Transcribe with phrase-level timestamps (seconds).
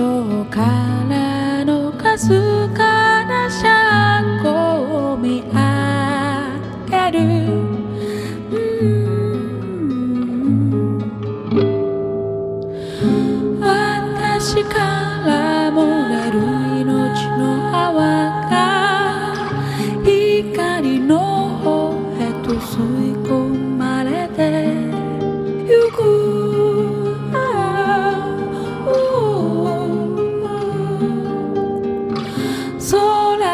[0.00, 0.60] 上か
[1.10, 2.30] らのかす
[2.68, 5.52] かな車庫を見上
[6.88, 7.20] げる、
[8.50, 8.54] う
[11.54, 11.58] ん。
[13.60, 15.09] 私か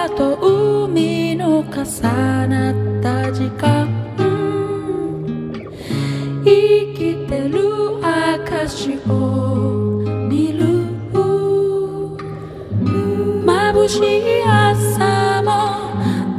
[0.06, 1.84] 空と海の重
[2.46, 3.88] なった時間
[6.44, 10.86] 生きてる証を見る。
[13.44, 15.50] 眩しい朝も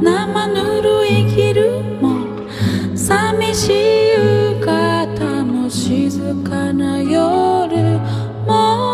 [0.02, 2.26] 生ぬるい昼も
[2.96, 7.98] 寂しい夕方も静かな夜
[8.46, 8.88] も。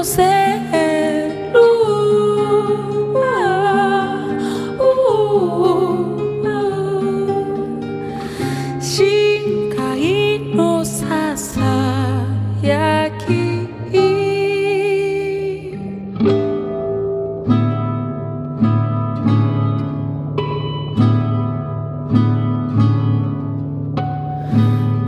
[0.00, 0.80] を乗せる。
[8.80, 11.60] 深海のささ
[12.62, 13.60] やき。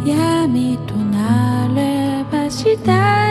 [0.05, 3.22] 闇となれば下へ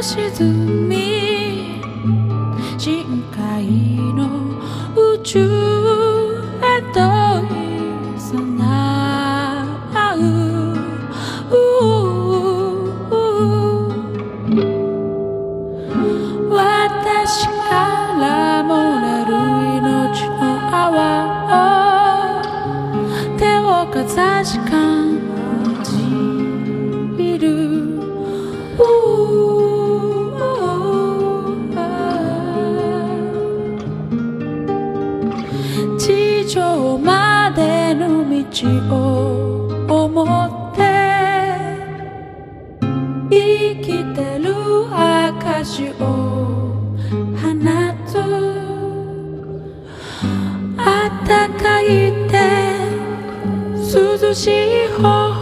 [0.00, 1.82] 沈み。
[2.78, 3.64] 深海
[4.14, 4.28] の
[4.94, 5.67] 宇宙。
[38.64, 40.78] の道を思って
[43.30, 44.54] 生きてる
[44.90, 46.02] 証を
[47.36, 47.44] 放
[48.06, 48.18] つ。
[50.80, 52.38] あったかいって
[53.92, 55.37] 涼しい方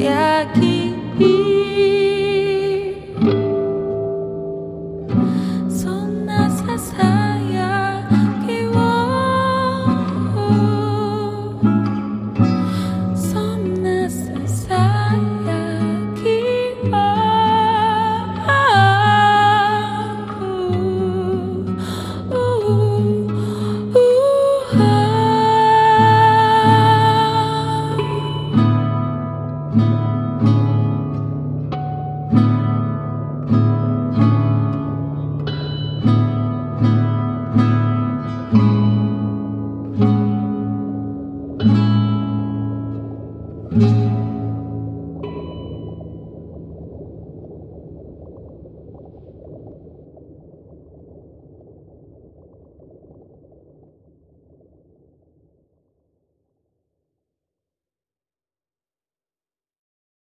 [0.00, 0.23] Yeah.